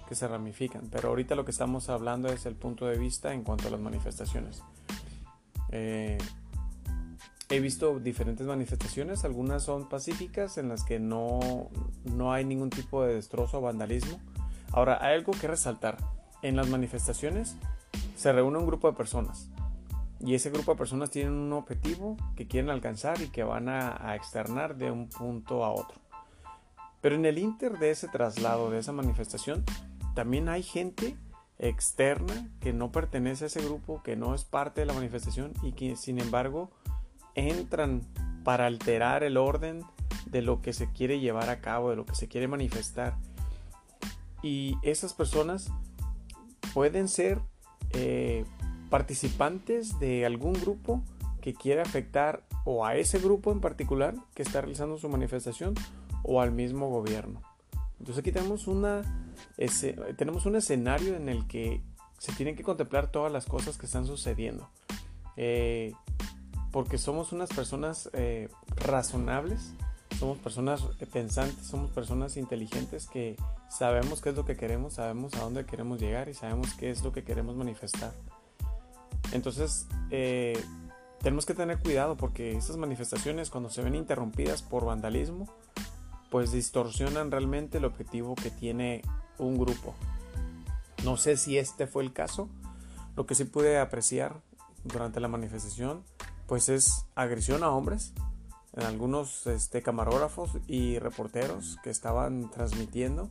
que 0.09 0.14
se 0.14 0.28
ramifican. 0.28 0.88
Pero 0.90 1.09
ahorita 1.09 1.35
lo 1.35 1.44
que 1.44 1.50
estamos 1.50 1.88
hablando 1.88 2.28
es 2.28 2.47
el 2.47 2.54
punto 2.54 2.87
de 2.87 2.99
vista 2.99 3.32
en 3.32 3.42
cuanto 3.42 3.68
a 3.68 3.71
las 3.71 3.80
manifestaciones. 3.80 4.62
Eh, 5.71 6.18
he 7.49 7.61
visto 7.61 7.99
diferentes 7.99 8.47
manifestaciones. 8.47 9.25
Algunas 9.25 9.62
son 9.62 9.88
pacíficas 9.88 10.59
en 10.59 10.68
las 10.68 10.85
que 10.85 10.99
no, 10.99 11.71
no 12.04 12.32
hay 12.32 12.44
ningún 12.44 12.71
tipo 12.71 13.04
de 13.04 13.14
destrozo 13.14 13.59
o 13.59 13.61
vandalismo. 13.61 14.21
Ahora, 14.73 14.99
hay 15.00 15.14
algo 15.14 15.32
que 15.32 15.47
resaltar. 15.47 15.99
En 16.42 16.56
las 16.56 16.68
manifestaciones 16.68 17.56
se 18.16 18.32
reúne 18.32 18.59
un 18.59 18.66
grupo 18.66 18.90
de 18.90 18.97
personas 18.97 19.49
y 20.25 20.35
ese 20.35 20.50
grupo 20.50 20.73
de 20.73 20.78
personas 20.78 21.11
tienen 21.11 21.32
un 21.32 21.52
objetivo 21.52 22.16
que 22.37 22.47
quieren 22.47 22.71
alcanzar 22.71 23.21
y 23.21 23.28
que 23.28 23.42
van 23.42 23.68
a, 23.68 24.14
externar 24.14 24.76
de 24.76 24.90
un 24.90 25.09
punto 25.09 25.64
a 25.64 25.73
otro. 25.73 26.00
Pero 27.00 27.16
en 27.16 27.26
el 27.26 27.38
inter 27.38 27.78
de 27.78 27.90
ese 27.90 28.06
traslado, 28.06 28.71
de 28.71 28.78
esa 28.78 28.92
manifestación, 28.92 29.64
también 30.14 30.49
hay 30.49 30.62
gente 30.62 31.16
externa 31.59 32.50
que 32.61 32.73
no 32.73 32.90
pertenece 32.90 33.45
a 33.45 33.47
ese 33.47 33.62
grupo, 33.62 34.02
que 34.02 34.16
no 34.16 34.35
es 34.35 34.45
parte 34.45 34.81
de 34.81 34.87
la 34.87 34.95
manifestación 34.95 35.52
y 35.62 35.73
que 35.73 35.97
sin 35.97 36.19
embargo 36.19 36.71
entran 37.35 38.02
para 38.45 38.66
alterar 38.66 39.23
el 39.23 39.37
orden 39.37 39.83
de 40.26 40.42
lo 40.42 40.61
que 40.61 40.73
se 40.73 40.90
quiere 40.90 41.21
llevar 41.21 41.50
a 41.50 41.61
cabo, 41.61 41.90
de 41.90 41.97
lo 41.97 42.04
que 42.04 42.14
se 42.14 42.28
quiere 42.28 42.49
manifestar. 42.49 43.16
Y 44.42 44.76
esas 44.83 45.14
personas 45.14 45.71
pueden 46.75 47.09
ser 47.09 47.40
eh, 47.90 48.45
participantes 48.90 49.99
de 49.99 50.26
algún 50.26 50.54
grupo 50.54 51.02
que 51.40 51.54
quiere 51.54 51.81
afectar 51.81 52.45
o 52.64 52.85
a 52.85 52.97
ese 52.97 53.19
grupo 53.19 53.52
en 53.52 53.61
particular 53.61 54.14
que 54.35 54.42
está 54.42 54.61
realizando 54.61 54.99
su 54.99 55.09
manifestación 55.09 55.75
o 56.23 56.40
al 56.40 56.52
mismo 56.52 56.88
gobierno. 56.88 57.40
Entonces 57.99 58.19
aquí 58.19 58.33
tenemos, 58.33 58.66
una, 58.66 59.21
tenemos 60.16 60.46
un 60.46 60.56
escenario 60.56 61.16
en 61.16 61.28
el 61.28 61.46
que 61.46 61.82
se 62.18 62.32
tienen 62.32 62.54
que 62.54 62.62
contemplar 62.62 63.10
todas 63.10 63.32
las 63.32 63.46
cosas 63.46 63.76
que 63.76 63.86
están 63.86 64.06
sucediendo. 64.06 64.70
Eh, 65.36 65.92
porque 66.70 66.96
somos 66.96 67.32
unas 67.32 67.50
personas 67.50 68.10
eh, 68.12 68.48
razonables, 68.76 69.74
somos 70.18 70.38
personas 70.38 70.82
pensantes, 71.12 71.66
somos 71.66 71.90
personas 71.90 72.36
inteligentes 72.36 73.06
que 73.06 73.36
sabemos 73.68 74.20
qué 74.20 74.30
es 74.30 74.36
lo 74.36 74.44
que 74.44 74.56
queremos, 74.56 74.94
sabemos 74.94 75.34
a 75.34 75.40
dónde 75.40 75.66
queremos 75.66 76.00
llegar 76.00 76.28
y 76.28 76.34
sabemos 76.34 76.72
qué 76.74 76.90
es 76.90 77.02
lo 77.02 77.12
que 77.12 77.24
queremos 77.24 77.56
manifestar. 77.56 78.12
Entonces, 79.32 79.86
eh, 80.10 80.62
tenemos 81.20 81.44
que 81.44 81.54
tener 81.54 81.78
cuidado 81.78 82.16
porque 82.16 82.56
estas 82.56 82.76
manifestaciones, 82.76 83.50
cuando 83.50 83.68
se 83.68 83.82
ven 83.82 83.94
interrumpidas 83.94 84.62
por 84.62 84.84
vandalismo, 84.84 85.48
pues 86.30 86.52
distorsionan 86.52 87.30
realmente 87.30 87.78
el 87.78 87.84
objetivo 87.84 88.34
que 88.34 88.50
tiene 88.50 89.02
un 89.38 89.58
grupo. 89.58 89.94
No 91.04 91.16
sé 91.16 91.36
si 91.36 91.58
este 91.58 91.86
fue 91.86 92.02
el 92.02 92.12
caso. 92.12 92.48
Lo 93.16 93.26
que 93.26 93.34
sí 93.34 93.44
pude 93.44 93.78
apreciar 93.78 94.40
durante 94.84 95.20
la 95.20 95.28
manifestación, 95.28 96.02
pues 96.46 96.68
es 96.68 97.06
agresión 97.14 97.62
a 97.64 97.70
hombres. 97.70 98.12
En 98.74 98.84
algunos 98.84 99.46
este, 99.46 99.82
camarógrafos 99.82 100.52
y 100.66 100.98
reporteros 100.98 101.76
que 101.82 101.90
estaban 101.90 102.50
transmitiendo, 102.50 103.28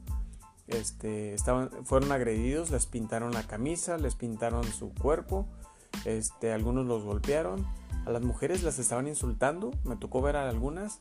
este, 0.68 1.36
fueron 1.84 2.12
agredidos, 2.12 2.70
les 2.70 2.86
pintaron 2.86 3.32
la 3.32 3.44
camisa, 3.44 3.98
les 3.98 4.16
pintaron 4.16 4.64
su 4.64 4.94
cuerpo, 4.94 5.48
este, 6.06 6.54
algunos 6.54 6.86
los 6.86 7.04
golpearon, 7.04 7.66
a 8.06 8.12
las 8.12 8.22
mujeres 8.22 8.64
las 8.64 8.80
estaban 8.80 9.08
insultando, 9.08 9.72
me 9.84 9.96
tocó 9.96 10.22
ver 10.22 10.36
a 10.36 10.48
algunas 10.48 11.00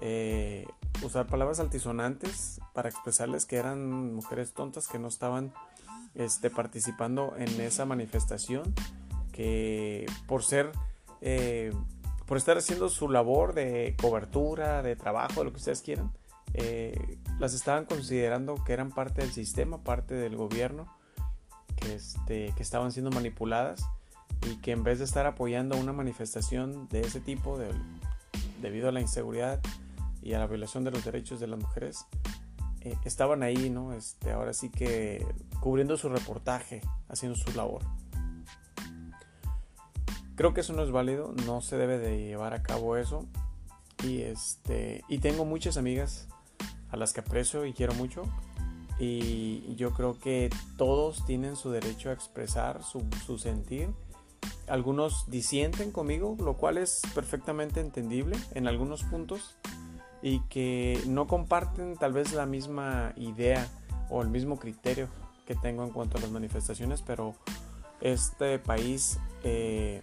eh, 0.00 0.66
usar 1.02 1.26
palabras 1.26 1.60
altisonantes 1.60 2.60
para 2.74 2.88
expresarles 2.88 3.46
que 3.46 3.56
eran 3.56 4.14
mujeres 4.14 4.52
tontas 4.52 4.88
que 4.88 4.98
no 4.98 5.08
estaban 5.08 5.52
este, 6.14 6.50
participando 6.50 7.34
en 7.36 7.60
esa 7.60 7.84
manifestación, 7.84 8.74
que 9.32 10.06
por 10.26 10.42
ser, 10.42 10.72
eh, 11.20 11.72
por 12.26 12.36
estar 12.36 12.58
haciendo 12.58 12.88
su 12.88 13.08
labor 13.08 13.54
de 13.54 13.96
cobertura, 14.00 14.82
de 14.82 14.96
trabajo, 14.96 15.40
de 15.40 15.44
lo 15.44 15.50
que 15.52 15.58
ustedes 15.58 15.82
quieran, 15.82 16.12
eh, 16.54 17.18
las 17.38 17.54
estaban 17.54 17.84
considerando 17.84 18.56
que 18.64 18.72
eran 18.72 18.90
parte 18.90 19.22
del 19.22 19.32
sistema, 19.32 19.82
parte 19.82 20.14
del 20.14 20.36
gobierno, 20.36 20.92
que, 21.76 21.94
este, 21.94 22.52
que 22.56 22.62
estaban 22.62 22.92
siendo 22.92 23.10
manipuladas 23.10 23.82
y 24.48 24.56
que 24.56 24.72
en 24.72 24.82
vez 24.82 24.98
de 24.98 25.04
estar 25.04 25.26
apoyando 25.26 25.76
una 25.76 25.92
manifestación 25.92 26.88
de 26.88 27.02
ese 27.02 27.20
tipo 27.20 27.58
debido 28.60 28.88
a 28.88 28.92
la 28.92 29.00
inseguridad 29.00 29.60
y 30.22 30.34
a 30.34 30.38
la 30.38 30.46
violación 30.46 30.84
de 30.84 30.90
los 30.90 31.04
derechos 31.04 31.40
de 31.40 31.46
las 31.46 31.58
mujeres, 31.58 32.06
eh, 32.80 32.96
estaban 33.04 33.42
ahí, 33.42 33.70
¿no? 33.70 33.92
Este, 33.92 34.32
ahora 34.32 34.52
sí 34.52 34.70
que 34.70 35.26
cubriendo 35.60 35.96
su 35.96 36.08
reportaje, 36.08 36.80
haciendo 37.08 37.36
su 37.36 37.54
labor. 37.56 37.82
Creo 40.34 40.54
que 40.54 40.62
eso 40.62 40.72
no 40.72 40.82
es 40.82 40.90
válido, 40.90 41.34
no 41.46 41.60
se 41.60 41.76
debe 41.76 41.98
de 41.98 42.18
llevar 42.18 42.54
a 42.54 42.62
cabo 42.62 42.96
eso. 42.96 43.26
Y, 44.02 44.22
este, 44.22 45.04
y 45.08 45.18
tengo 45.18 45.44
muchas 45.44 45.76
amigas 45.76 46.28
a 46.90 46.96
las 46.96 47.12
que 47.12 47.20
aprecio 47.20 47.66
y 47.66 47.74
quiero 47.74 47.94
mucho. 47.94 48.22
Y 48.98 49.74
yo 49.76 49.92
creo 49.92 50.18
que 50.18 50.50
todos 50.76 51.24
tienen 51.24 51.56
su 51.56 51.70
derecho 51.70 52.10
a 52.10 52.12
expresar 52.12 52.82
su, 52.82 53.06
su 53.26 53.38
sentir 53.38 53.90
algunos 54.70 55.28
disienten 55.28 55.90
conmigo, 55.90 56.36
lo 56.38 56.56
cual 56.56 56.78
es 56.78 57.02
perfectamente 57.14 57.80
entendible 57.80 58.36
en 58.54 58.68
algunos 58.68 59.02
puntos. 59.02 59.56
Y 60.22 60.40
que 60.48 61.02
no 61.06 61.26
comparten 61.26 61.96
tal 61.96 62.12
vez 62.12 62.32
la 62.32 62.46
misma 62.46 63.12
idea 63.16 63.66
o 64.10 64.22
el 64.22 64.28
mismo 64.28 64.58
criterio 64.58 65.08
que 65.46 65.54
tengo 65.54 65.84
en 65.84 65.90
cuanto 65.90 66.18
a 66.18 66.20
las 66.20 66.30
manifestaciones, 66.30 67.02
pero 67.02 67.34
este 68.00 68.58
país, 68.58 69.18
eh, 69.44 70.02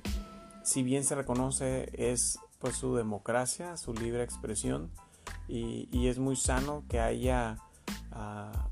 si 0.64 0.84
bien 0.84 1.04
se 1.04 1.16
reconoce, 1.16 1.90
es 1.94 2.40
pues 2.60 2.76
su 2.76 2.96
democracia, 2.96 3.78
su 3.78 3.94
libre 3.94 4.24
expresión 4.24 4.92
y, 5.48 6.08
es 6.08 6.20
muy 6.20 6.36
sano 6.36 6.84
que 6.90 7.00
haya 7.00 7.58
ah, 8.12 8.70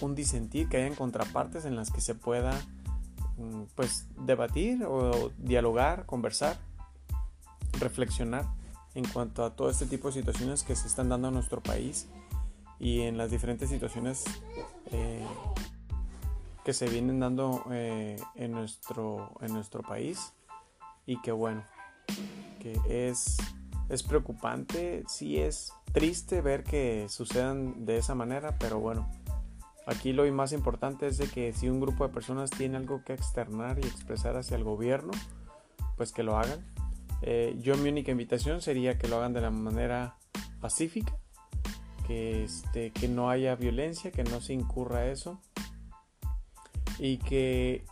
un 0.00 0.14
disentir, 0.14 0.68
que 0.68 0.78
hayan 0.78 0.94
contrapartes 0.94 1.64
en 1.64 1.76
las 1.76 1.90
que 1.90 2.00
se 2.00 2.14
pueda 2.14 2.52
mm, 3.38 3.64
pues 3.74 4.06
debatir 4.18 4.84
o 4.84 5.30
dialogar, 5.38 6.06
conversar, 6.06 6.58
reflexionar 7.78 8.46
en 8.94 9.06
cuanto 9.08 9.44
a 9.44 9.54
todo 9.54 9.70
este 9.70 9.86
tipo 9.86 10.08
de 10.08 10.14
situaciones 10.14 10.62
que 10.62 10.74
se 10.74 10.86
están 10.86 11.08
dando 11.08 11.28
en 11.28 11.34
nuestro 11.34 11.62
país 11.62 12.08
y 12.78 13.02
en 13.02 13.18
las 13.18 13.30
diferentes 13.30 13.68
situaciones 13.68 14.24
eh, 14.90 15.24
que 16.64 16.72
se 16.72 16.88
vienen 16.88 17.20
dando 17.20 17.64
eh, 17.70 18.16
en, 18.34 18.52
nuestro, 18.52 19.32
en 19.40 19.52
nuestro 19.52 19.82
país 19.82 20.32
y 21.06 21.20
que 21.22 21.32
bueno, 21.32 21.64
que 22.60 22.78
es, 22.88 23.36
es 23.88 24.02
preocupante, 24.02 25.04
sí 25.08 25.38
es 25.38 25.72
triste 25.92 26.40
ver 26.40 26.64
que 26.64 27.06
sucedan 27.08 27.84
de 27.84 27.98
esa 27.98 28.14
manera, 28.14 28.56
pero 28.58 28.78
bueno, 28.78 29.08
aquí 29.86 30.12
lo 30.12 30.30
más 30.32 30.52
importante 30.52 31.06
es 31.06 31.18
de 31.18 31.28
que 31.28 31.52
si 31.52 31.68
un 31.68 31.80
grupo 31.80 32.06
de 32.06 32.12
personas 32.12 32.50
tiene 32.50 32.76
algo 32.76 33.02
que 33.04 33.12
externar 33.12 33.78
y 33.78 33.86
expresar 33.86 34.36
hacia 34.36 34.56
el 34.56 34.64
gobierno, 34.64 35.12
pues 35.96 36.12
que 36.12 36.22
lo 36.22 36.38
hagan. 36.38 36.64
Eh, 37.22 37.56
yo 37.60 37.76
mi 37.76 37.88
única 37.88 38.10
invitación 38.10 38.62
sería 38.62 38.98
que 38.98 39.08
lo 39.08 39.16
hagan 39.16 39.32
de 39.32 39.40
la 39.40 39.50
manera 39.50 40.16
pacífica, 40.60 41.16
que, 42.06 42.44
este, 42.44 42.92
que 42.92 43.08
no 43.08 43.30
haya 43.30 43.54
violencia, 43.56 44.10
que 44.10 44.24
no 44.24 44.40
se 44.40 44.52
incurra 44.52 45.06
eso 45.06 45.40
y 46.98 47.18
que 47.18 47.84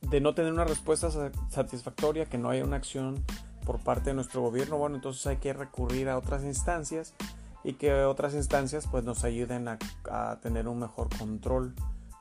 de 0.00 0.20
no 0.20 0.34
tener 0.34 0.52
una 0.52 0.64
respuesta 0.64 1.10
satisfactoria, 1.48 2.26
que 2.26 2.38
no 2.38 2.50
haya 2.50 2.64
una 2.64 2.76
acción 2.76 3.24
por 3.64 3.80
parte 3.80 4.10
de 4.10 4.14
nuestro 4.14 4.40
gobierno, 4.42 4.78
bueno, 4.78 4.96
entonces 4.96 5.26
hay 5.26 5.36
que 5.36 5.52
recurrir 5.52 6.08
a 6.08 6.18
otras 6.18 6.42
instancias 6.44 7.14
y 7.62 7.74
que 7.74 7.92
otras 8.04 8.34
instancias 8.34 8.86
pues 8.90 9.04
nos 9.04 9.24
ayuden 9.24 9.68
a, 9.68 9.78
tener 10.42 10.68
un 10.68 10.78
mejor 10.80 11.08
control 11.16 11.74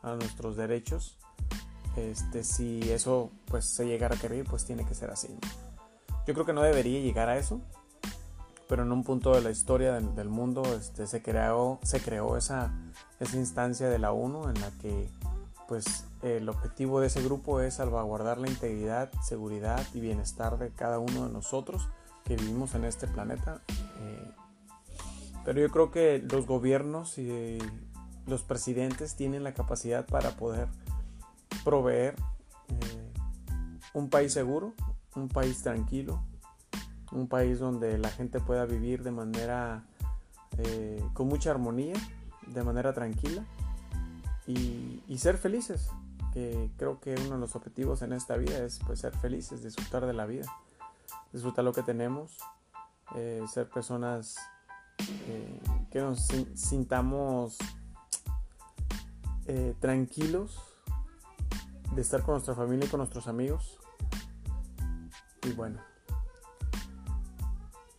a 0.03 0.15
nuestros 0.15 0.57
derechos. 0.57 1.17
Este, 1.95 2.43
si 2.43 2.91
eso 2.91 3.31
pues 3.45 3.65
se 3.65 3.85
llegara 3.85 4.15
a 4.15 4.19
querer, 4.19 4.45
pues 4.45 4.65
tiene 4.65 4.85
que 4.85 4.93
ser 4.93 5.09
así. 5.09 5.37
Yo 6.29 6.35
creo 6.35 6.45
que 6.45 6.53
no 6.53 6.61
debería 6.61 7.01
llegar 7.01 7.27
a 7.27 7.39
eso, 7.39 7.59
pero 8.67 8.83
en 8.83 8.91
un 8.91 9.03
punto 9.03 9.33
de 9.33 9.41
la 9.41 9.49
historia 9.49 9.93
del, 9.93 10.29
mundo 10.29 10.61
este, 10.75 11.07
se 11.07 11.23
creó, 11.23 11.79
esa, 12.37 12.71
instancia 13.33 13.89
de 13.89 13.97
la 13.97 14.11
ONU 14.11 14.47
en 14.47 14.61
la 14.61 14.69
que 14.79 15.09
pues 15.67 16.05
el 16.21 16.47
objetivo 16.47 17.01
de 17.01 17.07
ese 17.07 17.23
grupo 17.23 17.61
es 17.61 17.73
salvaguardar 17.73 18.37
la 18.37 18.47
integridad, 18.47 19.11
seguridad 19.23 19.83
y 19.95 20.01
bienestar 20.01 20.59
de 20.59 20.69
cada 20.69 20.99
uno 20.99 21.25
de 21.25 21.33
nosotros 21.33 21.89
que 22.25 22.35
vivimos 22.35 22.75
en 22.75 22.85
este 22.85 23.07
planeta. 23.07 23.63
Eh, 23.67 24.31
pero 25.45 25.61
yo 25.61 25.69
creo 25.71 25.89
que 25.89 26.23
los 26.31 26.45
gobiernos 26.45 27.17
y 27.17 27.57
los 28.27 28.43
presidentes 28.43 29.15
tienen 29.15 29.43
la 29.43 29.55
capacidad 29.55 30.05
para 30.05 30.37
poder 30.37 30.67
proveer 31.63 32.13
eh, 32.67 33.13
un 33.95 34.11
país 34.11 34.31
seguro, 34.31 34.75
un 35.19 35.29
país 35.29 35.61
tranquilo, 35.61 36.23
un 37.11 37.27
país 37.27 37.59
donde 37.59 37.97
la 37.97 38.09
gente 38.09 38.39
pueda 38.39 38.65
vivir 38.65 39.03
de 39.03 39.11
manera 39.11 39.85
eh, 40.57 41.03
con 41.13 41.27
mucha 41.27 41.51
armonía, 41.51 41.95
de 42.47 42.63
manera 42.63 42.93
tranquila 42.93 43.43
y, 44.47 45.17
ser 45.17 45.37
felices. 45.37 45.89
Que 46.33 46.69
creo 46.77 46.99
que 47.01 47.15
uno 47.15 47.31
de 47.31 47.39
los 47.39 47.55
objetivos 47.55 48.03
en 48.03 48.13
esta 48.13 48.37
vida 48.37 48.59
es 48.59 48.79
pues, 48.85 48.99
ser 48.99 49.15
felices, 49.17 49.63
disfrutar 49.63 50.05
de 50.05 50.13
la 50.13 50.25
vida, 50.25 50.45
disfrutar 51.33 51.65
lo 51.65 51.73
que 51.73 51.81
tenemos, 51.81 52.37
eh, 53.15 53.43
ser 53.51 53.67
personas 53.67 54.37
eh, 55.27 55.59
que 55.91 55.99
nos 55.99 56.27
sintamos 56.55 57.57
tranquilos 59.79 60.61
de 61.95 62.01
estar 62.01 62.21
con 62.21 62.35
nuestra 62.35 62.53
familia 62.53 62.85
y 62.85 62.89
con 62.89 62.99
nuestros 62.99 63.27
amigos. 63.27 63.79
Y 65.49 65.53
bueno, 65.53 65.79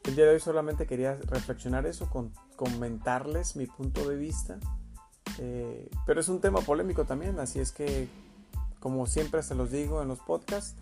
el 0.05 0.15
día 0.15 0.27
de 0.27 0.35
hoy 0.35 0.41
solamente 0.41 0.87
quería 0.87 1.17
reflexionar 1.27 1.87
eso, 1.87 2.09
comentarles 2.57 3.57
mi 3.57 3.67
punto 3.67 4.09
de 4.09 4.17
vista 4.17 4.59
eh, 5.43 5.91
pero 6.05 6.21
es 6.21 6.29
un 6.29 6.41
tema 6.41 6.61
polémico 6.61 7.05
también, 7.05 7.39
así 7.41 7.61
es 7.61 7.73
que, 7.73 8.09
como 8.79 9.07
siempre 9.07 9.43
se 9.43 9.55
los 9.55 9.71
digo 9.71 10.03
en 10.03 10.09
los 10.09 10.21
podcasts, 10.21 10.77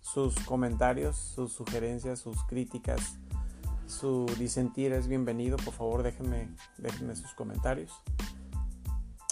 sus 0.00 0.38
comentarios, 0.40 1.16
sus 1.16 1.52
sugerencias, 1.52 2.20
sus 2.20 2.44
críticas, 2.44 3.18
su 3.86 4.26
disentir 4.38 4.92
es 4.92 5.08
bienvenido. 5.08 5.56
Por 5.56 5.74
favor, 5.74 6.02
déjenme, 6.04 6.48
déjenme 6.78 7.16
sus 7.16 7.32
comentarios. 7.34 7.92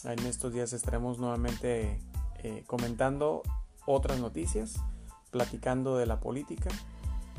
En 0.02 0.18
estos 0.26 0.52
días 0.52 0.72
estaremos 0.72 1.18
nuevamente 1.18 2.00
eh, 2.42 2.64
comentando 2.66 3.42
otras 3.86 4.18
noticias, 4.18 4.74
platicando 5.36 5.98
de 5.98 6.06
la 6.06 6.18
política. 6.18 6.70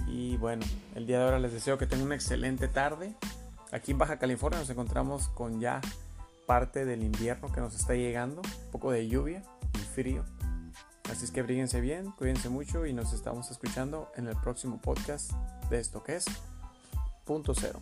Y 0.06 0.38
bueno, 0.38 0.64
el 0.94 1.08
día 1.08 1.18
de 1.18 1.26
ahora 1.26 1.40
les 1.40 1.52
deseo 1.52 1.80
que 1.80 1.88
tengan 1.88 2.06
una 2.06 2.16
excelente 2.16 2.68
tarde. 2.68 3.16
Aquí 3.72 3.92
en 3.92 3.98
Baja 3.98 4.20
California 4.20 4.60
nos 4.60 4.70
encontramos 4.70 5.30
con 5.30 5.60
ya 5.60 5.82
parte 6.46 6.86
del 6.86 7.02
invierno 7.04 7.52
que 7.52 7.60
nos 7.60 7.76
está 7.76 7.96
llegando, 7.96 8.42
un 8.42 8.72
poco 8.72 8.92
de 8.92 9.08
lluvia 9.08 9.44
y 9.74 9.80
frío. 9.80 10.24
Así 11.12 11.26
es 11.26 11.32
que 11.32 11.42
bríguense 11.42 11.82
bien, 11.82 12.12
cuídense 12.12 12.50
mucho 12.50 12.86
y 12.86 12.94
nos 12.94 13.14
estamos 13.14 13.50
escuchando 13.50 14.12
en 14.16 14.28
el 14.28 14.36
próximo 14.36 14.80
podcast 14.80 15.32
de 15.72 15.80
esto 15.80 16.04
que 16.04 16.18
es 16.18 16.26
Punto 17.26 17.56
Cero. 17.56 17.82